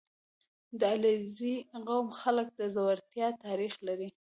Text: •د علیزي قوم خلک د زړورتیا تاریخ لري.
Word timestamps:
•د 0.79 0.81
علیزي 0.95 1.55
قوم 1.87 2.07
خلک 2.21 2.47
د 2.59 2.61
زړورتیا 2.75 3.27
تاریخ 3.45 3.73
لري. 3.87 4.09